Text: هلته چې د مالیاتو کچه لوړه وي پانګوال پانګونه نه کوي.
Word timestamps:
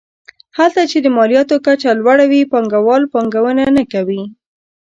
هلته 0.57 0.81
چې 0.91 0.97
د 1.01 1.07
مالیاتو 1.17 1.55
کچه 1.65 1.89
لوړه 1.99 2.25
وي 2.31 2.41
پانګوال 2.51 3.03
پانګونه 3.13 3.63
نه 3.77 3.83
کوي. 3.93 4.23